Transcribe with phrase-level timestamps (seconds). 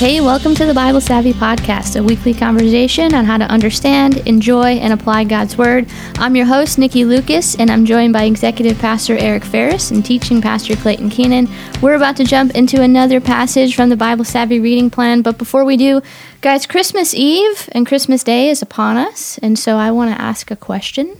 [0.00, 4.78] Hey, welcome to the Bible Savvy Podcast, a weekly conversation on how to understand, enjoy,
[4.78, 5.86] and apply God's Word.
[6.14, 10.40] I'm your host, Nikki Lucas, and I'm joined by Executive Pastor Eric Ferris and Teaching
[10.40, 11.50] Pastor Clayton Keenan.
[11.82, 15.66] We're about to jump into another passage from the Bible Savvy reading plan, but before
[15.66, 16.00] we do,
[16.40, 20.50] guys, Christmas Eve and Christmas Day is upon us, and so I want to ask
[20.50, 21.18] a question.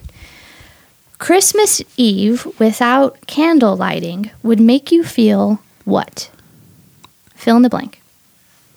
[1.18, 6.30] Christmas Eve without candle lighting would make you feel what?
[7.34, 7.99] Fill in the blank.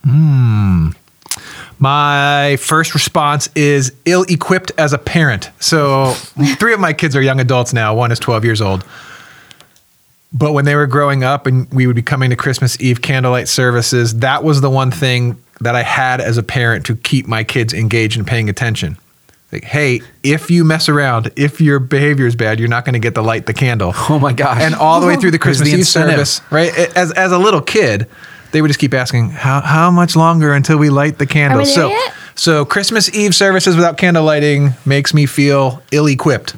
[0.03, 0.89] Hmm.
[1.79, 5.49] My first response is ill equipped as a parent.
[5.59, 6.11] So,
[6.57, 7.95] three of my kids are young adults now.
[7.95, 8.85] One is 12 years old.
[10.31, 13.47] But when they were growing up and we would be coming to Christmas Eve candlelight
[13.47, 17.43] services, that was the one thing that I had as a parent to keep my
[17.43, 18.97] kids engaged and paying attention.
[19.51, 22.99] Like, hey, if you mess around, if your behavior is bad, you're not going to
[22.99, 23.93] get to light the candle.
[24.09, 24.59] Oh my gosh.
[24.59, 26.75] And all the way through the Christmas the Eve service, right?
[26.97, 28.07] As as a little kid,
[28.53, 31.63] they would just keep asking, "How how much longer until we light the candle?" Are
[31.63, 32.13] we there so yet?
[32.35, 36.55] so Christmas Eve services without candle lighting makes me feel ill-equipped.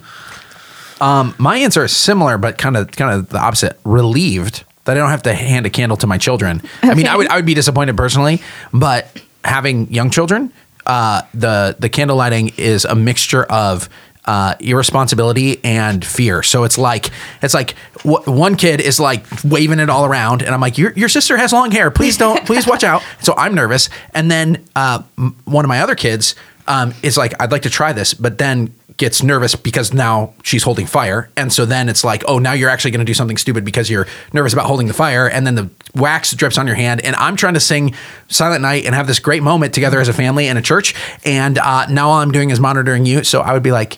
[1.02, 3.80] Um, my answer is similar, but kind of kind of the opposite.
[3.84, 6.62] Relieved that I don't have to hand a candle to my children.
[6.84, 8.42] I mean, I would I would be disappointed personally,
[8.72, 9.08] but
[9.44, 10.52] having young children,
[10.86, 13.90] uh, the the candle lighting is a mixture of
[14.26, 16.44] uh, irresponsibility and fear.
[16.44, 17.10] So it's like
[17.42, 20.92] it's like w- one kid is like waving it all around, and I'm like, your
[20.94, 21.92] your sister has long hair.
[21.92, 22.46] Please don't.
[22.46, 23.04] Please watch out.
[23.22, 26.36] So I'm nervous, and then uh, m- one of my other kids
[26.68, 30.64] um, is like, I'd like to try this, but then gets nervous because now she's
[30.64, 31.30] holding fire.
[31.36, 33.90] And so then it's like, oh, now you're actually going to do something stupid because
[33.90, 35.28] you're nervous about holding the fire.
[35.30, 37.04] And then the wax drips on your hand.
[37.04, 37.94] And I'm trying to sing
[38.30, 40.96] Silent Night and have this great moment together as a family in a church.
[41.26, 43.26] And uh, now all I'm doing is monitoring you.
[43.26, 43.98] So I would be like,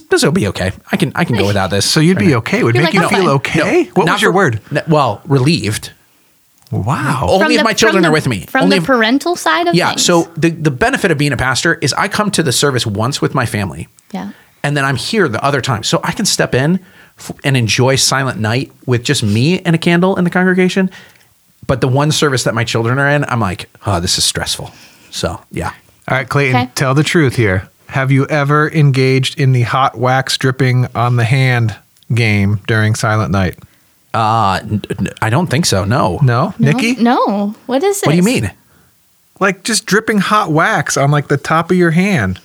[0.00, 0.72] this, this will be okay.
[0.92, 1.88] I can I can go without this.
[1.90, 2.60] So you'd be okay.
[2.60, 3.84] It would You're make like, you "I'm feel fine." okay.
[3.94, 4.60] what Not was your for- word?
[4.70, 5.92] n- Well, relieved.
[6.70, 7.26] Wow.
[7.28, 8.46] Only From if my children from are with me.
[8.46, 9.76] From Only the if- parental side of things.
[9.78, 9.90] yeah.
[9.90, 10.04] things.
[10.04, 13.20] So the the benefit of being a pastor is I come to the service once
[13.20, 13.88] with my family.
[14.12, 14.30] Yeah.
[14.62, 15.82] And then I'm here the other time.
[15.82, 16.80] So I can step in
[17.18, 20.90] f- and enjoy silent night with just me and a candle in the congregation.
[21.66, 24.70] But the one service that my children are in, I'm like, oh, this is stressful.
[25.10, 25.72] So yeah.
[26.08, 26.70] All right, Clayton, Okay.
[26.74, 27.68] tell the truth here.
[27.94, 31.76] Have you ever engaged in the hot wax dripping on the hand
[32.12, 33.56] game during Silent Night?
[34.12, 35.84] Uh, n- n- I don't think so.
[35.84, 36.18] No.
[36.20, 36.96] No, No, Nikki.
[37.00, 37.54] No.
[37.66, 38.06] What is it?
[38.06, 38.50] What do you mean?
[39.38, 42.40] Like just dripping hot wax on like the top of your hand.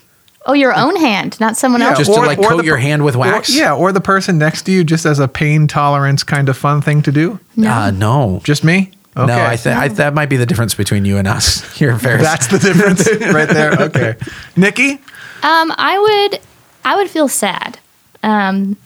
[0.45, 1.97] Oh, your own hand, not someone Yeah, else.
[1.97, 3.49] Just to or- like or coat the your hand with Or- wax?
[3.55, 6.81] yeah, or the person next to you, just as a pain tolerance kind of fun
[6.81, 7.39] thing to do.
[7.55, 7.71] No.
[7.71, 8.41] Uh, no.
[8.43, 8.91] Just me.
[9.17, 9.25] Okay.
[9.35, 11.97] No, I think I that might be the difference between you and us here in
[11.97, 12.21] Ferris.
[12.21, 13.73] That's the difference right there.
[13.73, 14.15] Okay,
[14.55, 14.99] Nikki.
[15.43, 16.41] Um, I would,
[16.83, 17.79] I would feel sad.
[18.23, 18.77] Um,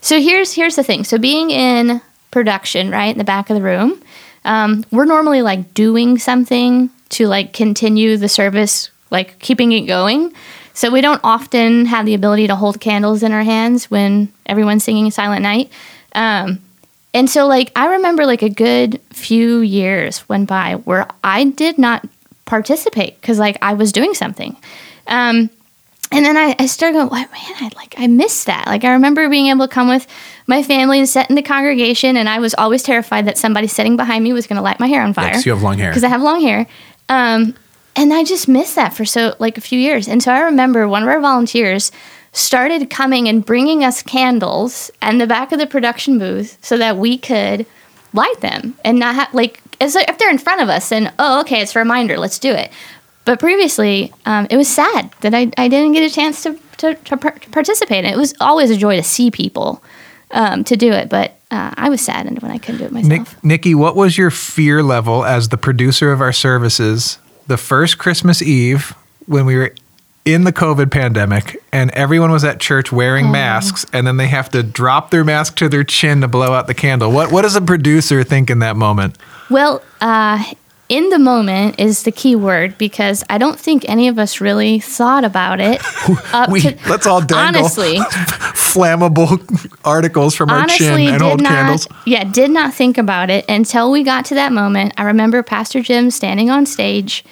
[0.00, 1.04] so here's here's the thing.
[1.04, 2.00] So being in
[2.30, 4.02] production, right in the back of the room,
[4.44, 10.32] um, we're normally like doing something to like continue the service, like keeping it going.
[10.72, 14.84] So we don't often have the ability to hold candles in our hands when everyone's
[14.84, 15.70] singing Silent Night.
[16.14, 16.60] Um,
[17.12, 21.76] and so like I remember like a good few years went by where I did
[21.76, 22.06] not
[22.46, 24.56] participate because like I was doing something.
[25.06, 25.50] Um,
[26.12, 28.66] and then I, I started going, "What, man, I like I miss that.
[28.66, 30.06] Like I remember being able to come with
[30.46, 33.96] my family and sit in the congregation, and I was always terrified that somebody sitting
[33.96, 35.32] behind me was going to light my hair on fire.
[35.32, 35.90] 'cause you have long hair.
[35.90, 36.66] Because I have long hair.
[37.08, 37.54] Um,
[37.96, 40.08] and I just missed that for so like a few years.
[40.08, 41.90] And so I remember one of our volunteers
[42.32, 46.96] started coming and bringing us candles in the back of the production booth so that
[46.96, 47.66] we could
[48.12, 51.40] light them and not have like as if they're in front of us and oh
[51.40, 52.70] okay it's a reminder let's do it
[53.24, 56.94] but previously um, it was sad that I, I didn't get a chance to, to,
[56.94, 59.82] to, par- to participate it was always a joy to see people
[60.32, 63.34] um, to do it but uh, i was saddened when i couldn't do it myself
[63.34, 67.98] Nick, Nikki, what was your fear level as the producer of our services the first
[67.98, 68.94] Christmas Eve
[69.26, 69.74] when we were
[70.24, 73.32] in the COVID pandemic and everyone was at church wearing Oh.
[73.32, 76.68] masks and then they have to drop their mask to their chin to blow out
[76.68, 77.10] the candle?
[77.10, 79.16] What what does a producer think in that moment?
[79.48, 80.44] Well, uh,
[80.90, 84.80] in the moment is the key word because I don't think any of us really
[84.80, 85.80] thought about it.
[86.34, 87.96] Up We- to, Let's all dangle honestly,
[88.54, 89.38] flammable
[89.84, 91.48] articles from our chin and did hold not.
[91.48, 91.86] candles.
[92.06, 94.92] Yeah, did not think about it until we got to that moment.
[94.96, 97.24] I remember Pastor Jim standing on stage,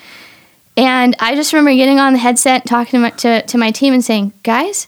[0.77, 3.93] and I just remember getting on the headset, talking to my, to, to my team,
[3.93, 4.87] and saying, "Guys,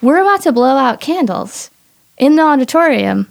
[0.00, 1.70] we're about to blow out candles
[2.18, 3.28] in the auditorium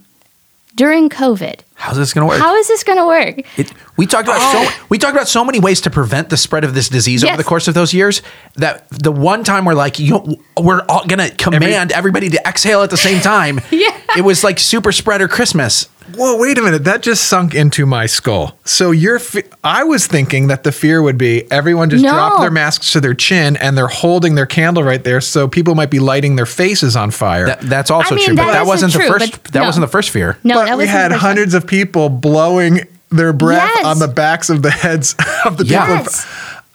[0.75, 1.59] during COVID.
[1.75, 2.39] How's this going to work?
[2.41, 4.85] How is this going to work?" It, we talked about so oh.
[4.89, 7.43] we talked about so many ways to prevent the spread of this disease over the
[7.43, 8.23] course of those years
[8.55, 12.89] that the one time we're like you we're all gonna command everybody to exhale at
[12.89, 13.59] the same time.
[13.71, 13.99] Yeah.
[14.17, 15.87] It was like super spreader Christmas.
[16.15, 16.83] Whoa, wait a minute.
[16.83, 18.57] That just sunk into my skull.
[18.65, 22.11] So you're, fe- I was thinking that the fear would be everyone just No.
[22.11, 25.21] drop their masks to their chin and they're holding their candle right there.
[25.21, 27.45] So people might be lighting their faces on fire.
[27.47, 29.43] That, that's also I mean, true, but that that isn't wasn't the first.
[29.53, 29.65] That no.
[29.65, 30.37] wasn't the first fear.
[30.43, 32.81] No, but that we had hundreds of people blowing
[33.11, 33.85] their breath Yes.
[33.85, 35.15] on the backs of the heads
[35.45, 35.85] of the Yeah.
[35.85, 36.03] people.
[36.11, 36.25] Yes.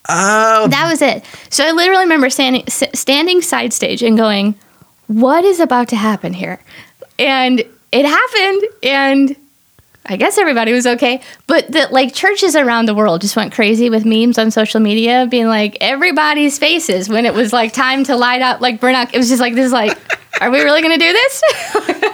[0.09, 1.25] Oh, That was it.
[1.51, 4.55] So I literally remember standing s- standing side stage and going,
[5.09, 6.61] "What is about to happen here?"
[7.19, 9.37] And it happened, and
[10.09, 11.21] I guess everybody was okay.
[11.49, 15.27] But the like churches around the world just went crazy with memes on social media,
[15.29, 19.13] being like everybody's faces when it was like time to light up, like burn out.
[19.13, 19.99] It was just like this, is like,
[20.41, 21.43] are we really gonna do this?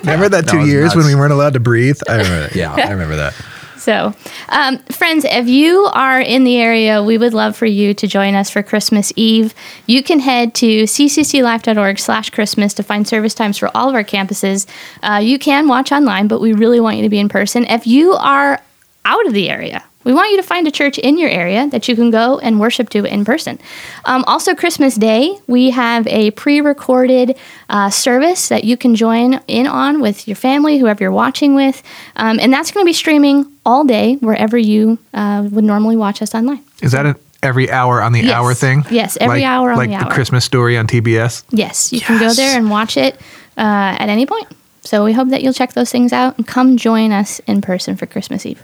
[0.00, 0.96] remember that two was years nuts.
[0.96, 2.00] when we weren't allowed to breathe?
[2.08, 2.56] I remember that.
[2.56, 2.72] Yeah.
[2.72, 3.34] I remember that.
[3.82, 4.14] So,
[4.48, 8.36] um, friends, if you are in the area, we would love for you to join
[8.36, 9.54] us for Christmas Eve.
[9.88, 14.04] You can head to ccclife.org slash Christmas to find service times for all of our
[14.04, 14.68] campuses.
[15.02, 17.64] Uh, you can watch online, but we really want you to be in person.
[17.64, 18.60] If you are
[19.04, 21.88] out of the area, we want you to find a church in your area that
[21.88, 23.58] you can go and worship to in person.
[24.04, 27.36] Um, also, Christmas Day, we have a pre recorded
[27.68, 31.82] uh, service that you can join in on with your family, whoever you're watching with.
[32.16, 36.20] Um, and that's going to be streaming all day wherever you uh, would normally watch
[36.22, 36.62] us online.
[36.82, 38.32] Is that an every hour on the Yes.
[38.32, 38.84] hour thing?
[38.90, 40.00] Yes, every Like- hour on like the hour.
[40.02, 41.42] Like the Christmas story on TBS.
[41.50, 43.14] Yes, you can go there and watch it
[43.56, 44.46] uh, at any point.
[44.84, 47.96] So we hope that you'll check those things out and come join us in person
[47.96, 48.62] for Christmas Eve.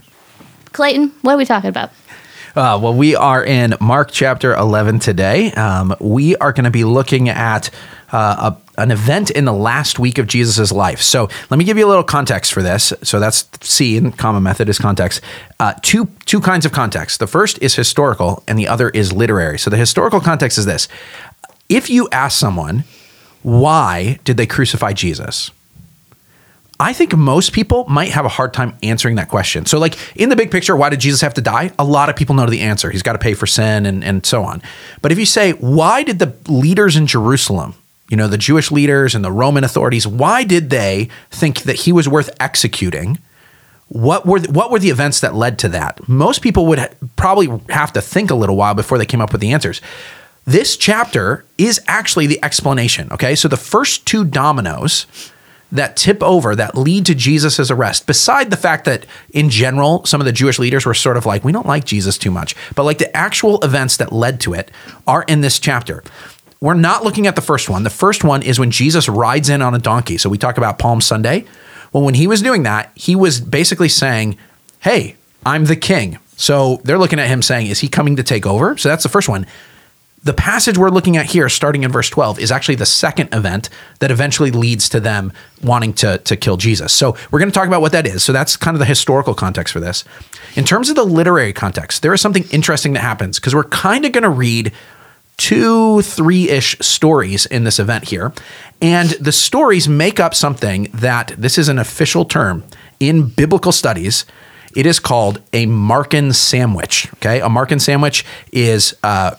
[0.72, 1.90] Clayton, what are we talking about?
[2.56, 5.52] Uh, well, we are in Mark chapter 11 today.
[5.52, 7.70] Um, we are going to be looking at
[8.10, 11.00] uh, a, an event in the last week of Jesus' life.
[11.00, 12.92] So let me give you a little context for this.
[13.02, 15.20] So that's C in comma method is context.
[15.60, 17.20] Uh, two, two kinds of context.
[17.20, 19.58] The first is historical and the other is literary.
[19.58, 20.88] So the historical context is this.
[21.68, 22.84] If you ask someone,
[23.42, 25.50] why did they crucify Jesus?
[26.80, 29.66] I think most people might have a hard time answering that question.
[29.66, 31.72] So, like in the big picture, why did Jesus have to die?
[31.78, 32.90] A lot of people know the answer.
[32.90, 34.62] He's got to pay for sin and, and so on.
[35.02, 37.74] But if you say, why did the leaders in Jerusalem,
[38.08, 41.92] you know, the Jewish leaders and the Roman authorities, why did they think that he
[41.92, 43.18] was worth executing?
[43.88, 46.08] What were the, what were the events that led to that?
[46.08, 49.32] Most people would ha- probably have to think a little while before they came up
[49.32, 49.80] with the answers.
[50.44, 53.08] This chapter is actually the explanation.
[53.10, 55.06] Okay, so the first two dominoes
[55.70, 60.20] that tip over that lead to Jesus' arrest, beside the fact that in general, some
[60.20, 62.84] of the Jewish leaders were sort of like, we don't like Jesus too much, but
[62.84, 64.70] like the actual events that led to it
[65.06, 66.02] are in this chapter.
[66.60, 67.84] We're not looking at the first one.
[67.84, 70.18] The first one is when Jesus rides in on a donkey.
[70.18, 71.44] So we talk about Palm Sunday.
[71.92, 74.36] Well, when he was doing that, he was basically saying,
[74.80, 75.16] Hey,
[75.46, 76.18] I'm the king.
[76.36, 78.76] So they're looking at him saying, Is he coming to take over?
[78.76, 79.46] So that's the first one.
[80.24, 83.68] The passage we're looking at here, starting in verse 12, is actually the second event
[84.00, 85.32] that eventually leads to them
[85.62, 86.92] wanting to, to kill Jesus.
[86.92, 88.22] So we're going to talk about what that is.
[88.22, 90.04] So that's kind of the historical context for this.
[90.56, 94.04] In terms of the literary context, there is something interesting that happens because we're kind
[94.04, 94.72] of going to read
[95.38, 98.32] two, three ish stories in this event here.
[98.82, 102.64] And the stories make up something that this is an official term
[103.00, 104.26] in biblical studies.
[104.76, 107.08] It is called a Markan sandwich.
[107.14, 107.40] Okay.
[107.40, 109.36] A Markan sandwich is, uh,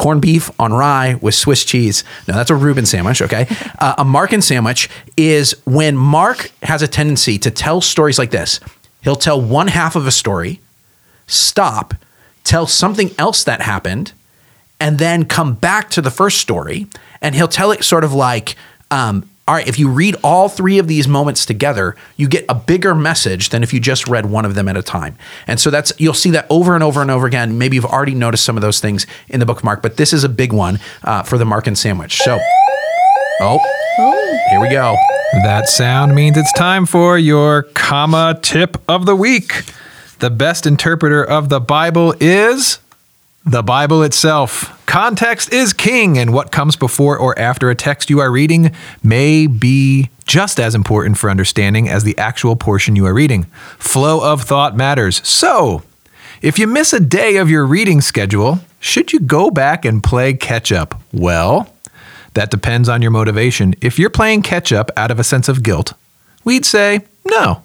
[0.00, 2.04] corned beef on rye with Swiss cheese.
[2.26, 3.46] No, that's a Reuben sandwich, okay?
[3.80, 8.60] Uh, a Markan sandwich is when Mark has a tendency to tell stories like this.
[9.02, 10.60] He'll tell one half of a story,
[11.26, 11.94] stop,
[12.44, 14.12] tell something else that happened,
[14.78, 16.88] and then come back to the first story.
[17.22, 18.54] And he'll tell it sort of like,
[18.90, 22.54] um, all right, if you read all three of these moments together, you get a
[22.54, 25.18] bigger message than if you just read one of them at a time.
[25.48, 27.58] And so that's you'll see that over and over and over again.
[27.58, 30.22] Maybe you've already noticed some of those things in the book Mark, but this is
[30.22, 32.18] a big one uh, for the Markan sandwich.
[32.18, 32.38] So,
[33.40, 33.58] oh,
[34.50, 34.94] here we go.
[35.42, 39.64] That sound means it's time for your comma tip of the week.
[40.20, 42.78] The best interpreter of the Bible is
[43.44, 44.76] the Bible itself.
[44.86, 49.46] Context is king, and what comes before or after a text you are reading may
[49.46, 53.44] be just as important for understanding as the actual portion you are reading.
[53.78, 55.26] Flow of thought matters.
[55.26, 55.82] So,
[56.42, 60.34] if you miss a day of your reading schedule, should you go back and play
[60.34, 61.00] catch up?
[61.12, 61.72] Well,
[62.34, 63.74] that depends on your motivation.
[63.80, 65.94] If you're playing catch up out of a sense of guilt,
[66.44, 67.62] we'd say no.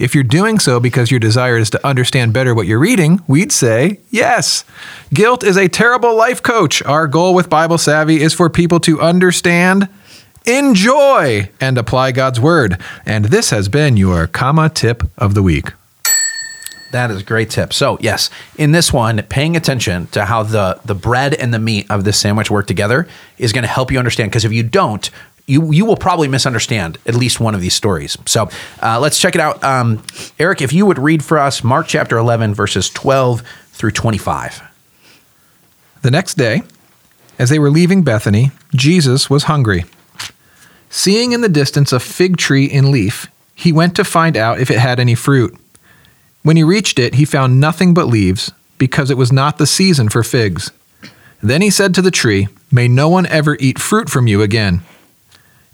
[0.00, 3.52] If you're doing so because your desire is to understand better what you're reading, we'd
[3.52, 4.64] say yes.
[5.12, 6.82] Guilt is a terrible life coach.
[6.84, 9.90] Our goal with Bible Savvy is for people to understand,
[10.46, 12.80] enjoy, and apply God's word.
[13.04, 15.72] And this has been your comma tip of the week.
[16.92, 17.72] That is a great tip.
[17.72, 21.86] So, yes, in this one, paying attention to how the the bread and the meat
[21.90, 23.06] of this sandwich work together
[23.38, 25.10] is going to help you understand because if you don't,
[25.50, 28.16] you you will probably misunderstand at least one of these stories.
[28.26, 28.48] So
[28.82, 29.62] uh, let's check it out.
[29.64, 30.02] Um,
[30.38, 33.42] Eric, if you would read for us Mark chapter 11, verses 12
[33.72, 34.62] through 25.
[36.02, 36.62] The next day,
[37.38, 39.84] as they were leaving Bethany, Jesus was hungry.
[40.88, 44.70] Seeing in the distance a fig tree in leaf, he went to find out if
[44.70, 45.56] it had any fruit.
[46.42, 50.08] When he reached it, he found nothing but leaves, because it was not the season
[50.08, 50.72] for figs.
[51.42, 54.82] Then he said to the tree, May no one ever eat fruit from you again.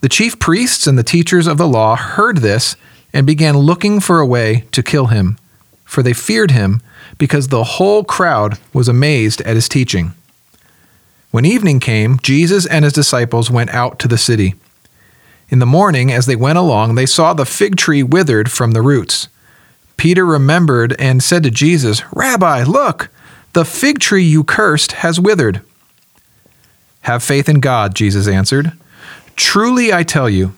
[0.00, 2.76] The chief priests and the teachers of the law heard this
[3.12, 5.36] and began looking for a way to kill him,
[5.84, 6.80] for they feared him
[7.18, 10.14] because the whole crowd was amazed at his teaching.
[11.30, 14.54] When evening came, Jesus and his disciples went out to the city.
[15.50, 18.82] In the morning, as they went along, they saw the fig tree withered from the
[18.82, 19.28] roots.
[19.96, 23.10] Peter remembered and said to Jesus, Rabbi, look,
[23.52, 25.60] the fig tree you cursed has withered.
[27.02, 28.72] Have faith in God, Jesus answered.
[29.36, 30.54] Truly I tell you,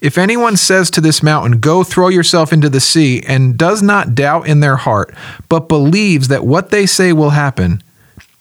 [0.00, 4.14] if anyone says to this mountain, Go throw yourself into the sea, and does not
[4.14, 5.14] doubt in their heart,
[5.48, 7.82] but believes that what they say will happen,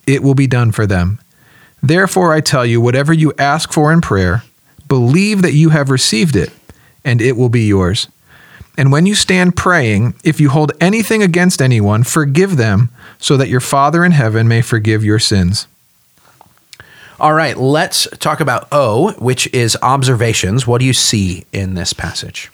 [0.06, 1.20] it will be done for them.
[1.82, 4.44] Therefore, I tell you, whatever you ask for in prayer,
[4.88, 6.52] believe that you have received it,
[7.04, 8.08] and it will be yours.
[8.78, 13.50] And when you stand praying, if you hold anything against anyone, forgive them, so that
[13.50, 15.68] your Father in heaven may forgive your sins.
[17.20, 20.68] All right, let's talk about O, which is observations.
[20.68, 22.52] What do you see in this passage?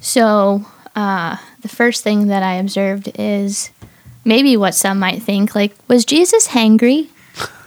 [0.00, 0.64] So,
[0.96, 3.70] uh, the first thing that I observed is
[4.24, 7.08] maybe what some might think like, was Jesus hangry?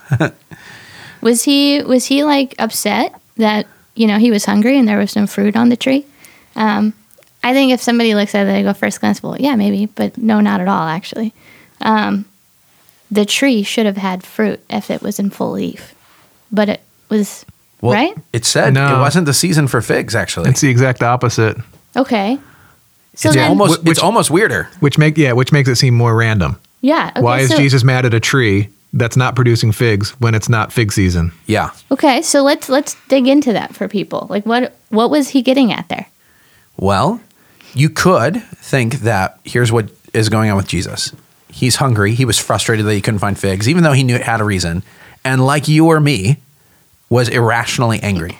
[1.21, 5.15] was he was he like upset that you know he was hungry and there was
[5.15, 6.05] no fruit on the tree?
[6.55, 6.93] Um,
[7.43, 10.17] I think if somebody looks at it, they go first glance, well, yeah, maybe, but
[10.17, 11.33] no, not at all, actually.
[11.81, 12.25] Um,
[13.13, 15.93] the tree should have had fruit if it was in full leaf,
[16.51, 17.45] but it was
[17.81, 18.15] Well, right.
[18.31, 18.95] It said No.
[18.97, 20.49] it wasn't the season for figs, actually.
[20.49, 21.57] It's the exact opposite,
[21.95, 22.39] Okay,
[23.15, 24.69] so it's then almost Which- it's almost weirder.
[24.79, 26.57] which make yeah, which makes it seem more random.
[26.81, 27.11] yeah.
[27.11, 30.49] Okay, Why is so, Jesus mad at a tree that's not producing figs when it's
[30.49, 31.31] not fig season?
[31.45, 31.69] Yeah.
[31.91, 34.27] Okay, so let's let's dig into that for people.
[34.29, 36.07] Like, what what was he getting at there?
[36.77, 37.19] Well,
[37.75, 41.11] you could think that here's what is going on with Jesus.
[41.53, 42.15] He's hungry.
[42.15, 44.43] He was frustrated that he couldn't find figs, even though he knew it had a
[44.43, 44.83] reason.
[45.23, 46.37] And like you or me,
[47.13, 48.39] was irrationally angry.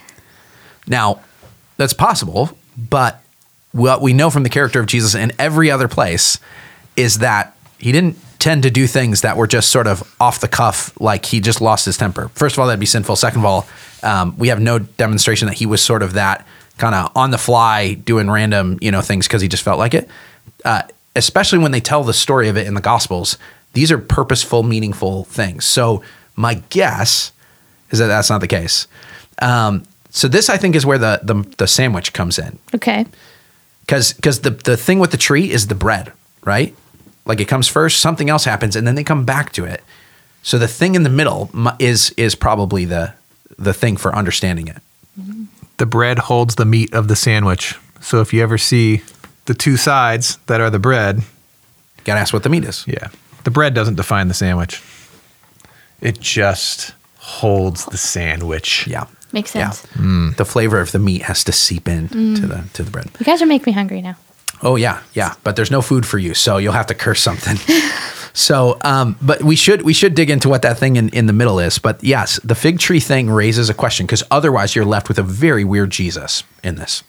[0.88, 1.22] Now,
[1.78, 3.22] that's possible, but
[3.72, 6.40] what we know from the character of Jesus in every other place
[6.96, 10.48] is that he didn't tend to do things that were just sort of off the
[10.48, 12.30] cuff, like he just lost his temper.
[12.30, 13.16] First of all, that'd be sinful.
[13.16, 13.68] Second of all,
[14.02, 16.46] um, we have no demonstration that he was sort of that
[16.78, 19.94] kind of on the fly doing random, you know, things because he just felt like
[19.94, 20.10] it.
[20.66, 20.82] Uh,
[21.16, 23.38] especially when they tell the story of it in the Gospels,
[23.74, 25.66] these are purposeful, meaningful things.
[25.66, 26.04] So
[26.36, 27.32] my guess
[27.92, 28.88] is that that's not the case.
[29.42, 33.06] Um, so this, I think, is where the the, the sandwich comes in Okay,
[33.82, 36.12] because because the the thing with the tree is the bread,
[36.44, 36.76] right?
[37.26, 39.82] Like it comes first, something else happens, and then they come back to it.
[40.44, 43.14] So the thing in the middle is is probably the
[43.58, 44.78] the thing for understanding it.
[45.78, 47.76] The bread holds the meat of the sandwich.
[48.02, 49.02] So if you ever see
[49.46, 51.22] the two sides that are the bread,
[52.06, 52.84] Got to ask what the meat is.
[52.88, 53.10] yeah,
[53.44, 54.82] the bread doesn't define the sandwich.
[56.02, 58.86] It just holds the sandwich.
[58.88, 59.70] Yeah, makes yeah.
[59.70, 60.36] sense.
[60.38, 63.10] The flavor of the meat has to seep in to the to the bread.
[63.20, 64.18] You guys are making me hungry now.
[64.62, 65.36] Oh yeah, yeah.
[65.44, 67.58] But there's no food for you, so you'll have to curse something.
[68.34, 71.34] so, um, but we should we should dig into what that thing in, in the
[71.34, 71.80] middle is.
[71.80, 75.24] But yes, the fig tree thing raises a question because otherwise you're left with a
[75.24, 77.04] very weird Jesus in this.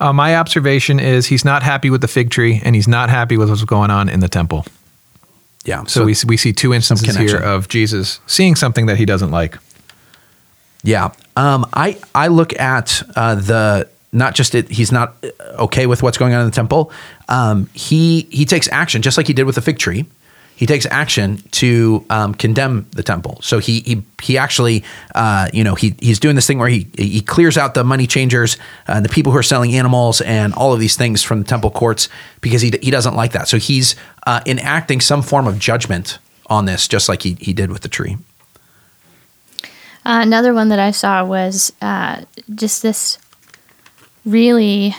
[0.00, 3.36] Uh, my observation is he's not happy with the fig tree, and he's not happy
[3.36, 4.64] with what's going on in the temple.
[5.64, 5.84] Yeah.
[5.84, 9.58] So, we we see two instances here of Jesus seeing something that he doesn't like.
[10.82, 11.12] Yeah.
[11.36, 16.02] Um, I I look at uh, the not just it, he's not uh, okay with
[16.02, 16.92] what's going on in the temple.
[17.28, 20.06] Um, he he takes action just like he did with the fig tree.
[20.58, 23.38] He takes action to um, condemn the temple.
[23.42, 24.82] So he he he actually
[25.14, 28.08] uh, you know he he's doing this thing where he he clears out the money
[28.08, 28.56] changers
[28.88, 31.44] uh, and the people who are selling animals and all of these things from the
[31.44, 32.08] temple courts
[32.40, 33.46] because he he doesn't like that.
[33.46, 33.94] So he's
[34.26, 37.88] uh, enacting some form of judgment on this, just like he he did with the
[37.88, 38.16] tree.
[40.04, 42.22] Uh, another one that I saw was uh,
[42.54, 43.18] just this
[44.24, 44.96] really,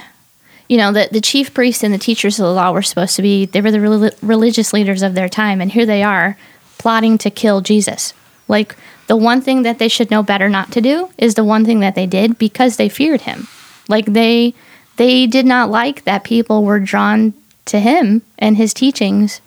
[0.69, 3.21] you know, the, the chief priests and the teachers of the law were supposed to
[3.21, 5.59] be, they were the rel- religious leaders of their time.
[5.59, 6.37] And here they are
[6.77, 8.13] plotting to kill Jesus.
[8.47, 11.65] Like, the one thing that they should know better not to do is the one
[11.65, 13.49] thing that they did because they feared him.
[13.89, 14.53] Like, they.
[14.99, 17.33] They did not like that people were drawn
[17.67, 19.39] to him and his teachings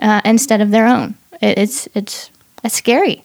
[0.00, 1.14] uh, instead of their own.
[1.40, 2.30] It, it's it's
[2.64, 3.22] it's scary.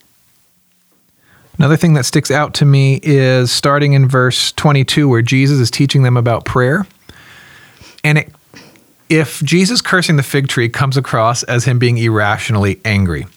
[1.58, 5.72] Another thing that sticks out to me is starting in verse 22, where Jesus is
[5.72, 6.86] teaching them about prayer.
[8.03, 8.29] And it,
[9.10, 13.27] if Jesus cursing the fig tree comes across as him being irrationally angry,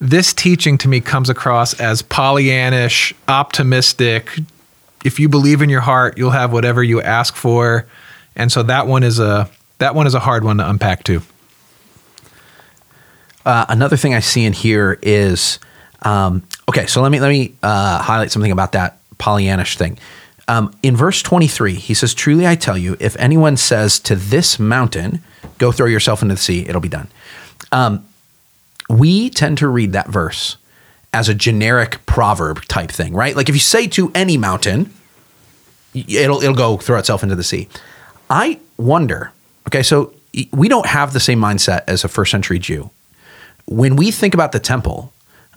[0.00, 4.30] this teaching to me comes across as Pollyannish, optimistic.
[5.04, 7.86] If you believe in your heart, you'll have whatever you ask for.
[8.34, 11.22] And so that one is a that one is a hard one to unpack too.
[13.44, 15.58] Uh, another thing I see in here is
[16.02, 16.86] um, okay.
[16.86, 19.98] So let me let me uh, highlight something about that Pollyannish thing.
[20.48, 24.58] Um, in verse 23, he says, Truly I tell you, if anyone says to this
[24.58, 25.22] mountain,
[25.58, 27.08] Go throw yourself into the sea, it'll be done.
[27.72, 28.06] Um,
[28.88, 30.56] we tend to read that verse
[31.12, 33.34] as a generic proverb type thing, right?
[33.34, 34.92] Like if you say to any mountain,
[35.94, 37.68] it'll it'll go throw itself into the sea.
[38.28, 39.32] I wonder.
[39.68, 40.12] Okay, so
[40.52, 42.90] we don't have the same mindset as a first century Jew.
[43.64, 45.12] When we think about the temple,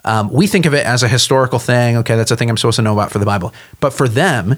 [0.06, 1.98] um, we think of it as a historical thing.
[1.98, 3.54] Okay, that's a thing I'm supposed to know about for the Bible.
[3.82, 4.58] But for them,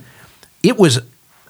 [0.63, 0.99] it was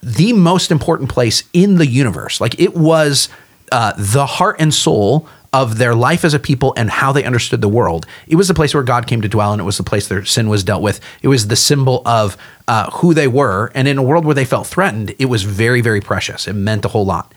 [0.03, 2.41] the most important place in the universe.
[2.41, 3.29] Like it was
[3.71, 7.61] uh, the heart and soul of their life as a people and how they understood
[7.61, 8.05] the world.
[8.27, 10.23] It was the place where God came to dwell, and it was the place their
[10.23, 11.01] sin was dealt with.
[11.21, 12.37] It was the symbol of
[12.67, 13.69] uh, who they were.
[13.75, 16.47] And in a world where they felt threatened, it was very, very precious.
[16.47, 17.33] It meant a whole lot.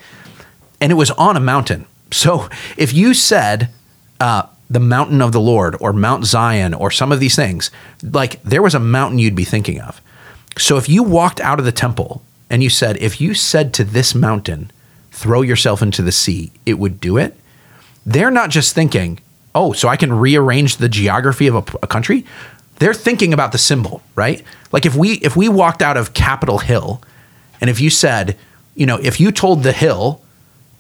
[0.81, 1.87] And it was on a mountain.
[2.13, 3.71] So if you said,
[4.21, 7.71] uh, the mountain of the Lord or Mount Zion or some of these things,
[8.03, 10.01] like there was a mountain you'd be thinking of.
[10.59, 13.85] So if you walked out of the temple and you said, if you said to
[13.85, 14.71] this mountain,
[15.11, 17.37] throw yourself into the sea, it would do it,
[18.07, 19.21] they're not just thinking,
[19.55, 22.25] oh, so I can rearrange the geography of a, a country.
[22.77, 24.43] They're thinking about the symbol, right?
[24.73, 27.01] Like if we if we walked out of Capitol Hill,
[27.61, 28.37] and if you said,
[28.75, 30.21] you know, if you told the hill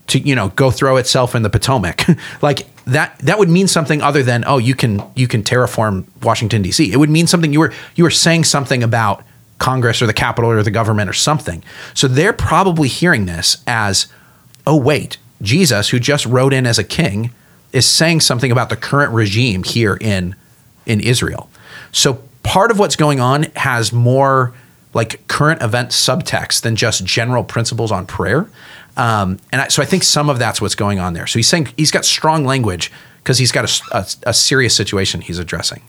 [0.09, 2.05] to you know go throw itself in the Potomac,
[2.43, 6.63] like that that would mean something other than oh you can you can terraform Washington
[6.63, 6.93] D.C.
[6.93, 9.23] It would mean something you were you were saying something about
[9.59, 11.63] Congress or the Capitol or the government or something.
[11.95, 14.07] So they're probably hearing this as
[14.67, 17.31] oh wait Jesus, who just rode in as a king,
[17.73, 20.35] is saying something about the current regime here in
[20.87, 21.49] in Israel.
[21.93, 24.55] So part of what's going on has more
[24.93, 28.49] like current event subtext than just general principles on prayer.
[28.97, 31.27] Um, and I, so I think some of that's what's going on there.
[31.27, 35.21] So he's saying he's got strong language because he's got a, a, a serious situation
[35.21, 35.83] he's addressing.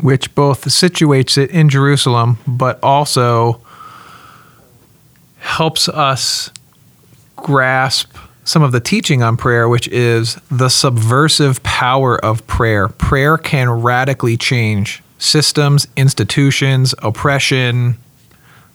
[0.00, 3.60] Which both situates it in Jerusalem, but also
[5.38, 6.50] helps us
[7.36, 12.88] grasp some of the teaching on prayer, which is the subversive power of prayer.
[12.88, 17.96] Prayer can radically change systems, institutions, oppression,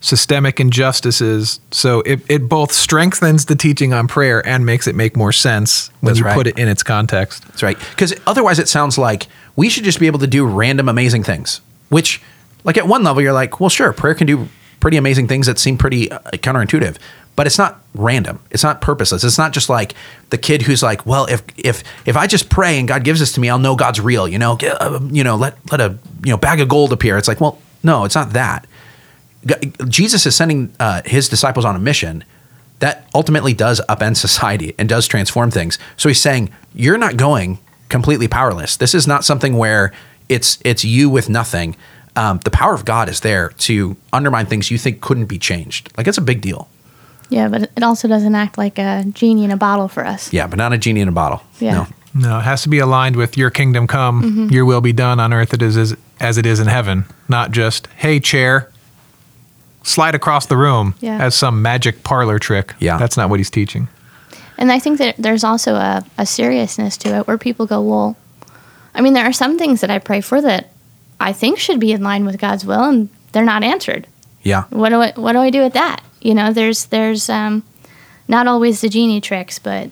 [0.01, 1.60] systemic injustices.
[1.71, 5.89] So it, it both strengthens the teaching on prayer and makes it make more sense
[6.01, 6.36] when That's you right.
[6.36, 7.45] put it in its context.
[7.47, 7.77] That's right.
[7.91, 9.27] Because otherwise, it sounds like
[9.62, 12.19] we should just be able to do random amazing things, which,
[12.63, 14.47] like, at one level, you're like, well, sure, prayer can do
[14.80, 16.97] pretty amazing things that seem pretty uh, counterintuitive
[17.36, 18.39] but it's not random.
[18.52, 19.24] It's not purposeless.
[19.24, 19.93] It's not just like
[20.32, 23.32] the kid who's like, well, if if if I just pray and God gives this
[23.34, 24.28] to me, I'll know God's real.
[24.28, 27.17] You know, uh, you know, let let a you know bag of gold appear.
[27.17, 28.67] It's like, well, no, it's not that.
[29.88, 32.24] Jesus is sending uh, his disciples on a mission
[32.80, 35.80] that ultimately does upend society and does transform things.
[35.97, 37.60] So he's saying, you're not going
[37.91, 38.77] completely powerless.
[38.77, 39.91] This is not something where
[40.30, 41.75] it's it's you with nothing.
[42.15, 45.91] Um, the power of God is there to undermine things you think couldn't be changed.
[45.97, 46.67] Like it's a big deal.
[47.30, 50.34] Yeah, but it also doesn't act like a genie in a bottle for us.
[50.34, 51.41] Yeah, but not a genie in a bottle.
[51.60, 51.73] Yeah.
[51.73, 51.88] No.
[52.13, 54.49] No, it has to be aligned with your kingdom come, Mm-hmm.
[54.49, 57.51] your will be done on earth it is as, as it is in heaven, not
[57.51, 58.69] just, hey, chair,
[59.84, 61.23] slide across the room Yeah.
[61.23, 62.73] as some magic parlor trick.
[62.80, 62.97] Yeah.
[62.97, 63.88] That's not what he's teaching.
[64.62, 68.15] And I think that there's also a, a seriousness to it where people go, well,
[68.93, 70.71] I mean, there are some things that I pray for that
[71.19, 74.06] I think should be in line with God's will, and they're not answered.
[74.43, 74.65] Yeah.
[74.69, 76.04] What do I what do I do with that?
[76.21, 77.63] You know, there's there's um,
[78.28, 79.89] not always the genie tricks, but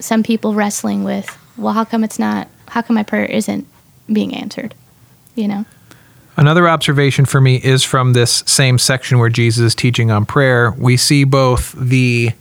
[0.00, 2.46] some people wrestling with, well, how come it's not?
[2.68, 3.66] How come my prayer isn't
[4.12, 4.74] being answered?
[5.34, 5.64] You know.
[6.36, 10.72] Another observation for me is from this same section where Jesus is teaching on prayer.
[10.72, 12.32] We see both the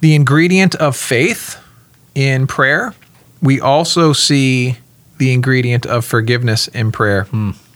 [0.00, 1.58] the ingredient of faith
[2.14, 2.94] in prayer.
[3.42, 4.78] We also see
[5.18, 7.26] the ingredient of forgiveness in prayer.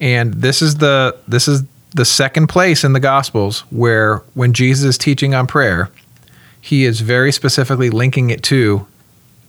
[0.00, 1.62] And this is the this is
[1.94, 5.90] the second place in the gospels where when Jesus is teaching on prayer,
[6.60, 8.86] he is very specifically linking it to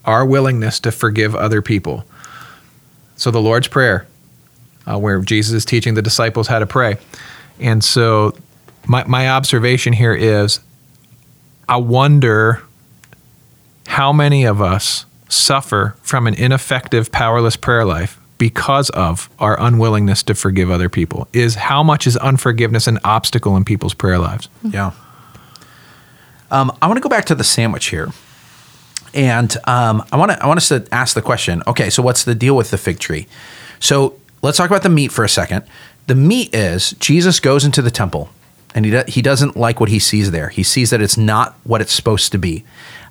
[0.06, 2.04] our willingness to forgive other people.
[3.16, 4.08] So the Lord's Prayer,
[4.88, 6.98] uh, where Jesus is teaching the disciples how to pray.
[7.60, 8.34] And so
[8.88, 10.60] my, my observation here is
[11.72, 12.62] I wonder
[13.88, 20.22] how many of us suffer from an ineffective, powerless prayer life because of our unwillingness
[20.24, 21.30] to forgive other people.
[21.32, 24.50] Is how much is unforgiveness an obstacle in people's prayer lives?
[24.70, 24.92] Yeah.
[26.52, 28.10] Um, I want to go back to the sandwich here,
[29.14, 31.64] and um, I want to I want us to ask the question.
[31.68, 33.28] Okay, so what's the deal with the fig tree?
[33.80, 35.64] So let's talk about the meat for a second.
[36.08, 38.30] The meat is Jesus goes into the temple,
[38.74, 40.50] and he do, he doesn't like what he sees there.
[40.50, 42.64] He sees that it's not what it's supposed to be,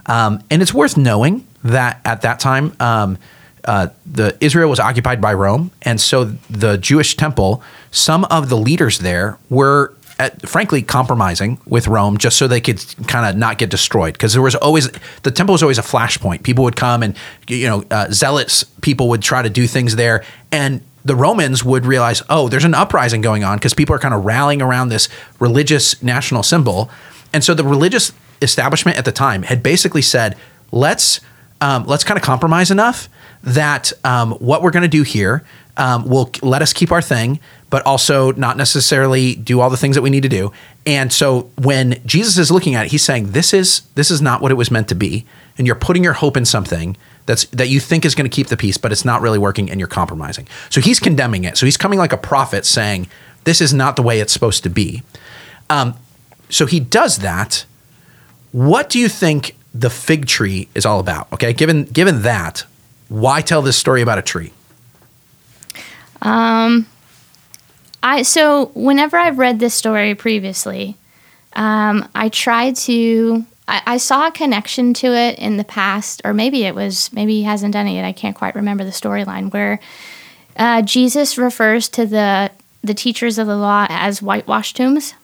[0.07, 2.75] um, and it's worth knowing that at that time.
[2.81, 3.19] Um,
[3.65, 8.57] uh, the Israel was occupied by Rome, and so the Jewish temple, some of the
[8.57, 13.59] leaders there were, at, frankly, compromising with Rome just so they could kind of not
[13.59, 14.15] get destroyed.
[14.15, 14.91] Because there was always
[15.23, 16.43] the temple was always a flashpoint.
[16.43, 17.15] People would come, and
[17.49, 21.87] you know, uh, zealots people would try to do things there, and the Romans would
[21.87, 25.09] realize, oh, there's an uprising going on because people are kind of rallying around this
[25.39, 26.91] religious national symbol,
[27.33, 30.37] and so the religious establishment at the time had basically said,
[30.73, 31.21] let's
[31.61, 33.09] um, let's kind of compromise enough
[33.43, 35.45] that um, what we're going to do here
[35.77, 37.39] um, will let us keep our thing,
[37.71, 40.53] but also not necessarily do all the things that we need to do.
[40.87, 44.41] And so when Jesus is looking at it, he's saying, "This is this is not
[44.41, 45.27] what it was meant to be,"
[45.59, 46.97] and you're putting your hope in something
[47.31, 49.71] that's that you think is going to keep the peace, but it's not really working,
[49.71, 50.49] and you're compromising.
[50.69, 51.57] So he's condemning it.
[51.57, 53.07] So he's coming like a prophet, saying,
[53.45, 55.05] "This is not the way it's supposed to be."
[55.71, 55.95] Um,
[56.49, 57.65] so he does that.
[58.51, 61.33] What do you think the fig tree is all about?
[61.33, 62.65] Okay, given given that,
[63.09, 64.53] why tell this story about a tree?
[66.23, 66.89] Um,
[68.03, 70.97] I so whenever I've read this story previously,
[71.55, 73.47] um, I try to.
[73.71, 77.35] I, I saw a connection to it in the past, or maybe it was maybe
[77.35, 78.05] he hasn't done it yet.
[78.05, 79.79] I can't quite remember the storyline where
[80.57, 82.51] uh, Jesus refers to the
[82.83, 85.15] the teachers of the law as whitewashed tombs,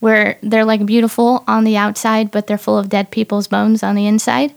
[0.00, 3.94] where they're like beautiful on the outside, but they're full of dead people's bones on
[3.94, 4.54] the inside.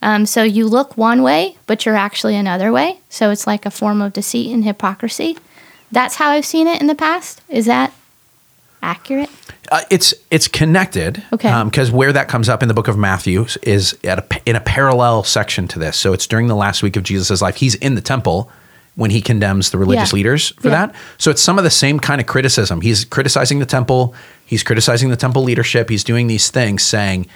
[0.00, 3.00] Um, so you look one way, but you're actually another way.
[3.08, 5.36] So it's like a form of deceit and hypocrisy.
[5.90, 7.40] That's how I've seen it in the past.
[7.48, 7.92] Is that
[8.82, 9.30] accurate?
[9.70, 11.22] Uh, it's it's connected.
[11.32, 11.62] Okay.
[11.64, 14.60] Because where that comes up in the book of Matthew is at a, in a
[14.60, 15.96] parallel section to this.
[15.96, 17.56] So it's during the last week of Jesus' life.
[17.56, 18.50] He's in the temple
[18.94, 20.16] when he condemns the religious Yeah.
[20.16, 20.86] leaders for Yeah.
[20.86, 20.94] that.
[21.16, 22.82] So it's some of the same kind of criticism.
[22.82, 24.14] He's criticizing the temple.
[24.44, 25.88] He's criticizing the temple leadership.
[25.88, 27.26] He's doing these things, saying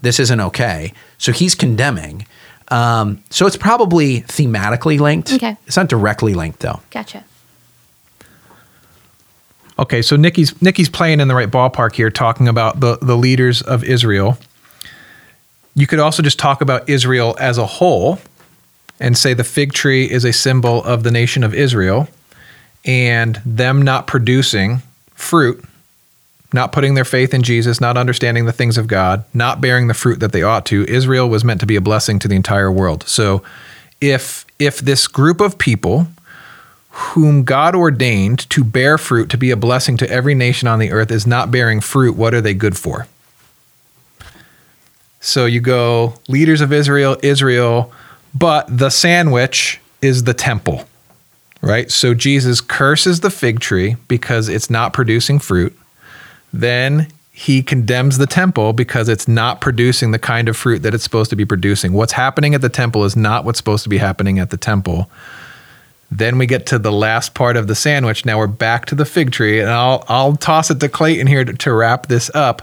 [0.00, 0.92] this isn't okay.
[1.18, 2.26] So he's condemning.
[2.68, 5.32] Um, so it's probably thematically linked.
[5.32, 5.56] Okay.
[5.66, 6.80] It's not directly linked though.
[6.92, 7.24] Gotcha.
[9.80, 13.62] Okay, so Nikki's Nikki's playing in the right ballpark here, talking about the the leaders
[13.62, 14.38] of Israel.
[15.74, 18.18] You could also just talk about Israel as a whole,
[19.00, 22.08] and say the fig tree is a symbol of the nation of Israel,
[22.84, 24.82] and them not producing
[25.14, 25.64] fruit,
[26.52, 29.94] not putting their faith in Jesus, not understanding the things of God, not bearing the
[29.94, 30.84] fruit that they ought to.
[30.88, 33.04] Israel was meant to be a blessing to the entire world.
[33.08, 33.42] So,
[34.02, 36.06] if if this group of people
[36.90, 40.90] whom God ordained to bear fruit to be a blessing to every nation on the
[40.90, 43.06] earth is not bearing fruit, what are they good for?
[45.20, 47.92] So you go leaders of Israel, Israel,
[48.34, 50.84] but the sandwich is the temple,
[51.60, 51.90] right?
[51.90, 55.76] So Jesus curses the fig tree because it's not producing fruit.
[56.52, 61.04] Then he condemns the temple because it's not producing the kind of fruit that it's
[61.04, 61.92] supposed to be producing.
[61.92, 65.08] What's happening at the temple is not what's supposed to be happening at the temple.
[66.10, 68.24] Then we get to the last part of the sandwich.
[68.24, 71.44] Now we're back to the fig tree, and I'll I'll toss it to Clayton here
[71.44, 72.62] to, to wrap this up.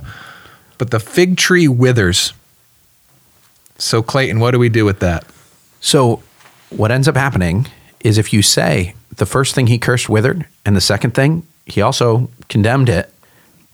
[0.78, 2.34] But the fig tree withers.
[3.78, 5.24] So Clayton, what do we do with that?
[5.80, 6.22] So,
[6.70, 7.68] what ends up happening
[8.02, 11.82] is if you say the first thing he cursed withered, and the second thing he
[11.82, 13.14] also condemned it,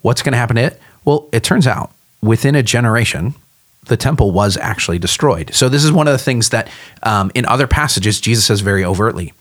[0.01, 0.81] what's going to happen to it?
[1.05, 3.33] Well, it turns out within a generation,
[3.87, 5.53] the temple was actually destroyed.
[5.53, 6.69] So, this is one of the things that
[7.03, 9.33] um, in other passages Jesus says very overtly.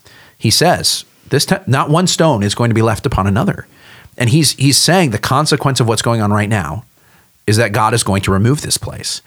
[0.42, 3.68] He says, "This te- not one stone is going to be left upon another,"
[4.18, 6.84] and he's he's saying the consequence of what's going on right now
[7.46, 9.22] is that God is going to remove this place.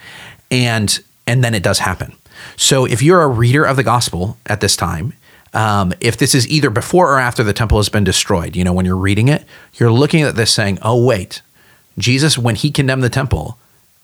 [0.51, 2.17] And and then it does happen.
[2.58, 5.13] So if you're a reader of the gospel at this time,
[5.54, 8.73] um, if this is either before or after the temple has been destroyed, you know,
[8.73, 11.41] when you're reading it, you're looking at this saying, "Oh wait,
[11.97, 13.58] Jesus, when he condemned the temple,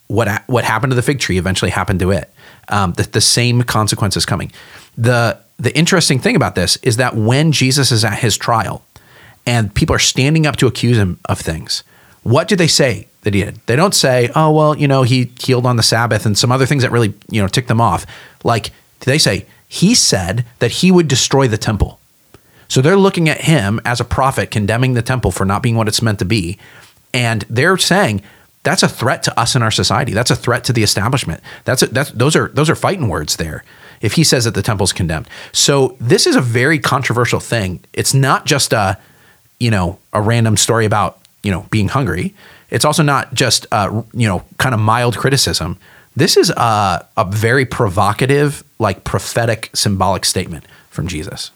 [0.07, 2.33] what what happened to the fig tree eventually happened to it.
[2.67, 4.51] Um, the, the same consequence is coming.
[4.97, 8.83] The the interesting thing about this is that when Jesus is at his trial
[9.45, 11.83] and people are standing up to accuse him of things,
[12.23, 13.59] what do they say that he did?
[13.67, 16.65] They don't say, oh, well, you know, he healed on the Sabbath and some other
[16.65, 18.07] things that really, you know, ticked them off.
[18.43, 18.71] Like,
[19.01, 21.99] they say, he said that he would destroy the temple.
[22.67, 25.87] So they're looking at him as a prophet, condemning the temple for not being what
[25.87, 26.57] it's meant to be.
[27.13, 28.23] And they're saying,
[28.63, 30.13] that's a threat to us in our society.
[30.13, 31.41] That's a threat to the establishment.
[31.65, 33.63] That's a, that's those are those are fighting words there.
[34.01, 37.79] If he says that the temple's condemned, so this is a very controversial thing.
[37.93, 38.97] It's not just a
[39.59, 42.33] you know a random story about you know being hungry.
[42.69, 45.77] It's also not just uh, you know kind of mild criticism.
[46.15, 51.51] This is a, a very provocative, like prophetic, symbolic statement from Jesus.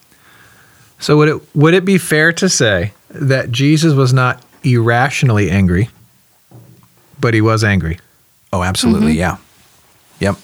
[1.00, 5.90] So would it would it be fair to say that Jesus was not irrationally angry,
[7.20, 8.00] but he was angry?
[8.54, 9.38] Oh, absolutely, yeah.
[10.20, 10.38] Yep.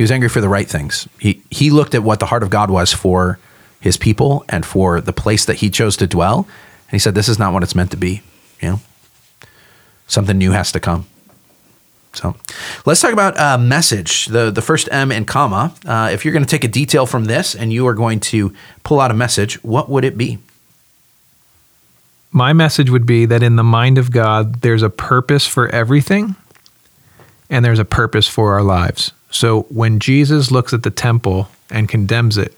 [0.00, 1.06] He was angry for the right things.
[1.18, 3.38] He he looked at what the heart of God was for
[3.82, 7.28] his people and for the place that he chose to dwell, and he said, "This
[7.28, 8.22] is not what it's meant to be."
[8.62, 8.80] You know,
[10.06, 11.04] something new has to come.
[12.14, 12.34] So,
[12.86, 14.24] let's talk about uh, message.
[14.24, 15.74] The the first M in comma.
[15.84, 18.54] Uh, if you're going to take a detail from this and you are going to
[18.84, 20.38] pull out a message, what would it be?
[22.32, 26.36] My message would be that in the mind of God, there's a purpose for everything
[27.50, 29.12] and there's a purpose for our lives.
[29.30, 32.56] So when Jesus looks at the temple and condemns it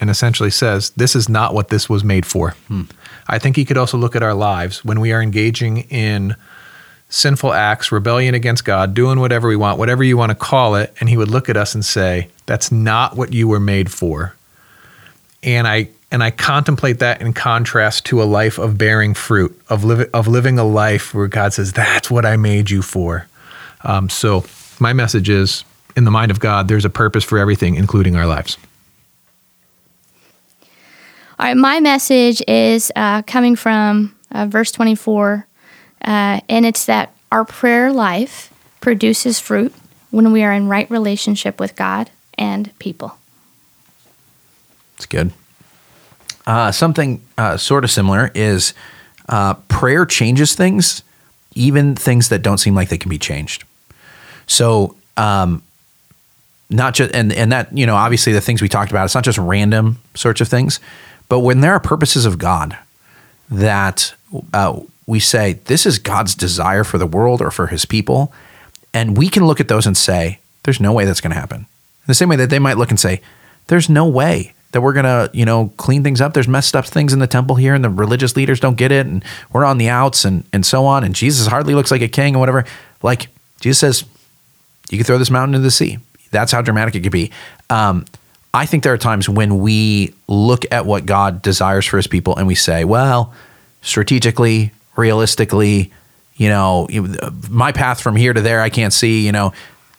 [0.00, 2.54] and essentially says, This is not what this was made for,
[3.28, 6.36] I think he could also look at our lives when we are engaging in
[7.08, 10.92] sinful acts, rebellion against God, doing whatever we want, whatever you want to call it,
[10.98, 14.34] and he would look at us and say, That's not what you were made for
[15.44, 19.84] and I and I contemplate that in contrast to a life of bearing fruit, of
[19.84, 23.26] living of living a life where God says, "That's what I made you for."
[23.82, 24.44] Um, so
[24.78, 25.64] my message is,
[25.96, 28.58] in the mind of God, there's a purpose for everything, including our lives.
[31.38, 35.46] All right, my message is uh, coming from uh, verse 24,
[36.02, 39.74] uh, and it's that our prayer life produces fruit
[40.10, 43.18] when we are in right relationship with God and people.
[44.96, 45.32] It's good.
[46.46, 48.74] Uh, something uh, sort of similar is
[49.28, 51.02] uh, prayer changes things,
[51.54, 53.64] even things that don't seem like they can be changed.
[54.46, 55.62] So, um,
[56.74, 59.04] not just and and that you know obviously the things we talked about.
[59.04, 60.80] It's not just random sorts of things,
[61.28, 62.76] but when there are purposes of God
[63.50, 64.14] that
[64.52, 68.32] uh, we say this is God's desire for the world or for His people,
[68.92, 71.60] and we can look at those and say, "There's no way that's going to happen."
[71.60, 73.20] In the same way that they might look and say,
[73.68, 76.34] "There's no way that we're gonna, you know, clean things up.
[76.34, 79.06] There's messed up things in the temple here, and the religious leaders don't get it,
[79.06, 81.04] and we're on the outs, and and so on.
[81.04, 82.64] And Jesus hardly looks like a king, and whatever.
[83.00, 83.28] Like
[83.60, 84.04] Jesus says,
[84.90, 85.98] you can throw this mountain into the sea.
[86.34, 87.30] That's how dramatic it could be.
[87.70, 88.04] Um,
[88.52, 92.36] I think there are times when we look at what God desires for His people,
[92.36, 93.32] and we say, well,
[93.80, 95.92] strategically, realistically,
[96.36, 96.88] you know,
[97.48, 99.24] my path from here to there, I can't see.
[99.24, 99.52] You know,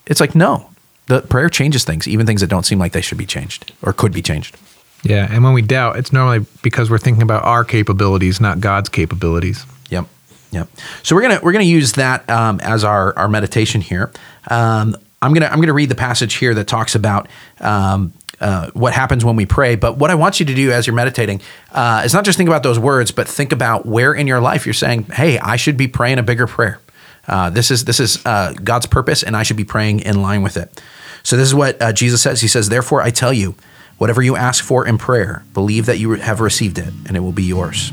[0.06, 0.70] it's like no.
[1.06, 3.92] The prayer changes things, even things that don't seem like they should be changed or
[3.92, 4.56] could be changed.
[5.02, 8.88] Yeah, and when we doubt, it's normally because we're thinking about our capabilities, not God's
[8.88, 9.64] capabilities.
[9.90, 10.06] Yep.
[10.50, 10.68] Yep.
[11.02, 14.10] So we're gonna we're gonna use that um, as our our meditation here.
[14.50, 17.28] Um, I'm gonna I'm gonna read the passage here that talks about
[17.60, 19.76] um, uh, what happens when we pray.
[19.76, 21.40] But what I want you to do as you're meditating
[21.72, 24.66] uh, is not just think about those words, but think about where in your life
[24.66, 26.80] you're saying, "Hey, I should be praying a bigger prayer."
[27.26, 30.42] Uh, this is this is uh, God's purpose, and I should be praying in line
[30.42, 30.80] with it.
[31.22, 32.40] So this is what uh, Jesus says.
[32.40, 33.54] He says, "Therefore, I tell you,
[33.98, 37.32] whatever you ask for in prayer, believe that you have received it, and it will
[37.32, 37.92] be yours."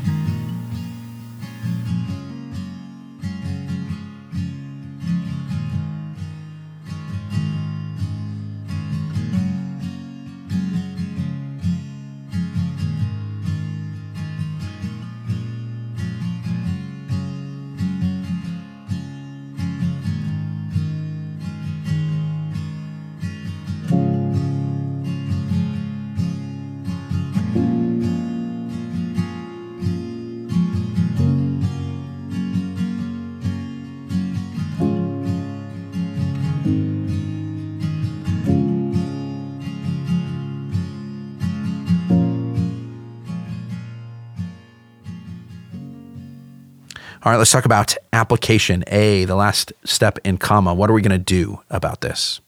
[47.24, 48.84] All right, let's talk about application.
[48.88, 50.74] A, the last step in comma.
[50.74, 52.40] What are we going to do about this?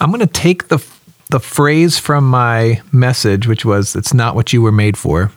[0.00, 0.84] I'm going to take the
[1.30, 5.32] the phrase from my message, which was "It's not what you were made for,"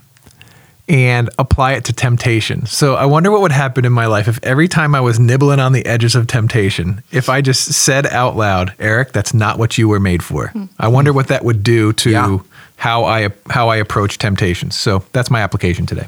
[0.88, 2.65] and apply it to temptation.
[2.67, 5.59] So I wonder what would happen in my life if every time I was nibbling
[5.59, 9.77] on the edges of temptation, if I just said out loud, Eric, that's not what
[9.79, 10.49] you were made for.
[10.49, 10.65] Hmm.
[10.79, 12.38] I wonder what that would do to Yeah.
[12.77, 14.75] how I how I approach temptations.
[14.75, 16.07] So that's my application today.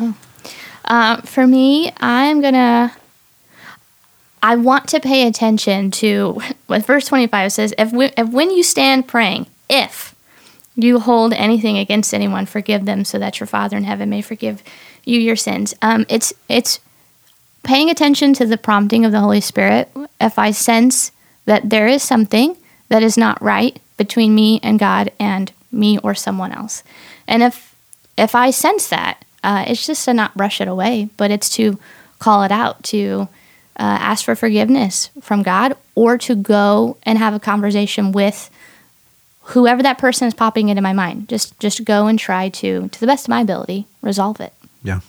[0.00, 0.14] Oh.
[0.84, 2.94] Uh, for me, I'm gonna.
[4.42, 7.74] I want to pay attention to what verse 25 says.
[7.78, 10.16] If, we, if when you stand praying, if
[10.74, 14.62] you hold anything against anyone, forgive them, so that your Father in heaven may forgive
[15.04, 15.74] you your sins.
[15.82, 16.80] Um, it's it's
[17.62, 19.90] paying attention to the prompting of the Holy Spirit.
[20.20, 21.12] If I sense
[21.44, 22.56] that there is something
[22.88, 26.82] that is not right between me and God and me or someone else,
[27.28, 27.74] and if
[28.16, 31.78] if I sense that, uh, it's just to not brush it away, but it's to
[32.18, 33.28] call it out, to
[33.78, 38.50] uh, ask for forgiveness from God, or to go and have a conversation with
[39.42, 41.28] whoever that person is popping into my mind.
[41.28, 44.52] Just just go and try to, to the best of my ability, resolve it.
[44.84, 45.00] Yeah.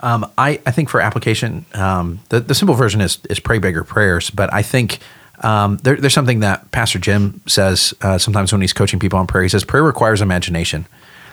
[0.00, 3.84] Um, I, I think for application, um, the, the simple version is, is pray bigger
[3.84, 4.28] prayers.
[4.28, 4.98] But I think
[5.42, 9.26] um, there, there's something that Pastor Jim says uh, sometimes when he's coaching people on
[9.26, 9.44] prayer.
[9.44, 10.86] He says prayer requires imagination.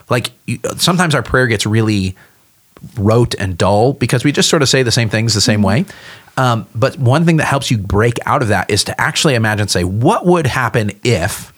[0.10, 0.32] Like
[0.78, 2.16] sometimes our prayer gets really
[2.98, 5.86] rote and dull because we just sort of say the same things the same way.
[6.38, 9.68] Um, but one thing that helps you break out of that is to actually imagine,
[9.68, 11.52] say, what would happen if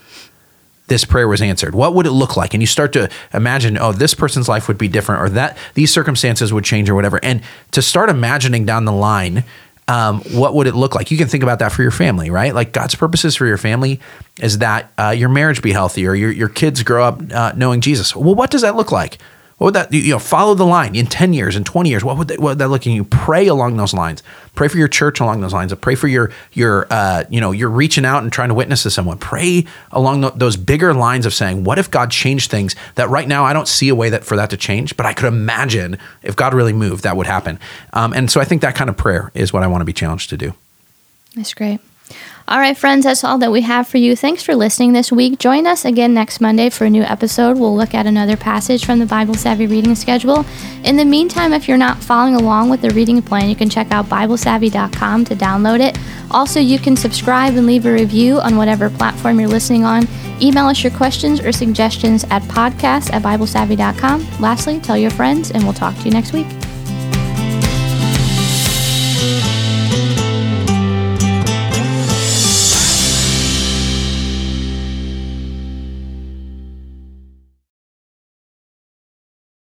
[0.87, 1.73] this prayer was answered?
[1.75, 2.53] What would it look like?
[2.53, 5.93] And you start to imagine oh this person's life would be different or that these
[5.93, 7.19] circumstances would change or whatever.
[7.23, 9.43] And to start imagining down the line
[9.87, 11.11] um, what would it look like?
[11.11, 12.53] You can think about that for your family right?
[12.53, 13.99] Like god's purposes for your family
[14.41, 17.81] is that uh, your marriage be healthy or your, your kids grow up uh, knowing
[17.81, 18.15] jesus.
[18.15, 19.17] Well what does that look like
[19.63, 22.17] what would that you know follow the line in 10 years in 20 years what
[22.17, 23.05] would that, what would that look like you?
[23.05, 24.21] Pray along those lines.
[24.55, 25.73] Pray for your church along those lines.
[25.75, 28.91] Pray for your your uh, you know you're reaching out and trying to witness to
[28.91, 29.17] someone.
[29.17, 33.27] Pray along tho- those bigger lines of saying what if god changed things that right
[33.27, 35.97] now i don't see a way that for that to change but i could imagine
[36.23, 37.57] if god really moved that would happen.
[37.93, 39.93] Um, and so i think that kind of prayer is what i want to be
[39.93, 40.53] challenged to do.
[41.35, 41.79] That's great.
[42.45, 44.17] All right, friends, that's all that we have for you.
[44.17, 45.39] Thanks for listening this week.
[45.39, 47.57] Join us again next Monday for a new episode.
[47.57, 50.45] We'll look at another passage from the Bible Savvy reading schedule.
[50.83, 53.91] In the meantime, if you're not following along with the reading plan, you can check
[53.91, 55.97] out BibleSavvy.com to download it.
[56.31, 60.05] Also, you can subscribe and leave a review on whatever platform you're listening on.
[60.41, 64.41] Email us your questions or suggestions at podcast at BibleSavvy.com.
[64.41, 66.47] Lastly, tell your friends, and we'll talk to you next week.